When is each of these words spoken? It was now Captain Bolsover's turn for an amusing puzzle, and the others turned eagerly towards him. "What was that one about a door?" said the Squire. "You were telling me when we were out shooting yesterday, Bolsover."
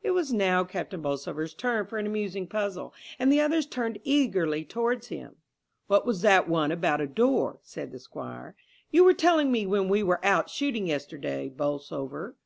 It 0.00 0.12
was 0.12 0.32
now 0.32 0.64
Captain 0.64 1.02
Bolsover's 1.02 1.52
turn 1.52 1.84
for 1.84 1.98
an 1.98 2.06
amusing 2.06 2.46
puzzle, 2.46 2.94
and 3.18 3.30
the 3.30 3.42
others 3.42 3.66
turned 3.66 4.00
eagerly 4.02 4.64
towards 4.64 5.08
him. 5.08 5.36
"What 5.86 6.06
was 6.06 6.22
that 6.22 6.48
one 6.48 6.72
about 6.72 7.02
a 7.02 7.06
door?" 7.06 7.58
said 7.62 7.92
the 7.92 7.98
Squire. 7.98 8.56
"You 8.90 9.04
were 9.04 9.12
telling 9.12 9.52
me 9.52 9.66
when 9.66 9.90
we 9.90 10.02
were 10.02 10.24
out 10.24 10.48
shooting 10.48 10.86
yesterday, 10.86 11.50
Bolsover." 11.50 12.36